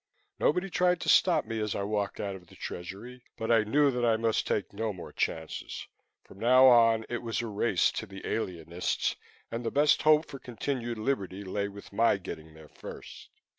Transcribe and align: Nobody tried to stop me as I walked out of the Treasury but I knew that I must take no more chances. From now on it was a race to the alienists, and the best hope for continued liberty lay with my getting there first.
Nobody 0.39 0.67
tried 0.71 0.99
to 1.01 1.09
stop 1.09 1.45
me 1.45 1.59
as 1.59 1.75
I 1.75 1.83
walked 1.83 2.19
out 2.19 2.35
of 2.35 2.47
the 2.47 2.55
Treasury 2.55 3.21
but 3.37 3.51
I 3.51 3.63
knew 3.63 3.91
that 3.91 4.03
I 4.03 4.17
must 4.17 4.47
take 4.47 4.73
no 4.73 4.91
more 4.91 5.11
chances. 5.11 5.85
From 6.23 6.39
now 6.39 6.65
on 6.65 7.05
it 7.07 7.21
was 7.21 7.39
a 7.43 7.45
race 7.45 7.91
to 7.91 8.07
the 8.07 8.25
alienists, 8.25 9.15
and 9.51 9.63
the 9.63 9.69
best 9.69 10.01
hope 10.01 10.25
for 10.25 10.39
continued 10.39 10.97
liberty 10.97 11.43
lay 11.43 11.67
with 11.67 11.93
my 11.93 12.17
getting 12.17 12.55
there 12.55 12.69
first. 12.69 13.29